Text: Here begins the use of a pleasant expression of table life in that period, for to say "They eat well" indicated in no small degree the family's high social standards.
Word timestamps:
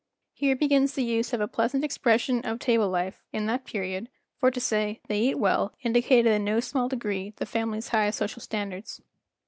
Here 0.33 0.55
begins 0.55 0.95
the 0.95 1.03
use 1.03 1.31
of 1.31 1.41
a 1.41 1.47
pleasant 1.47 1.83
expression 1.83 2.41
of 2.43 2.57
table 2.57 2.89
life 2.89 3.21
in 3.31 3.45
that 3.45 3.65
period, 3.65 4.09
for 4.35 4.49
to 4.49 4.59
say 4.59 4.99
"They 5.07 5.19
eat 5.29 5.37
well" 5.37 5.75
indicated 5.83 6.31
in 6.31 6.43
no 6.43 6.59
small 6.59 6.89
degree 6.89 7.33
the 7.35 7.45
family's 7.45 7.89
high 7.89 8.09
social 8.09 8.41
standards. 8.41 9.03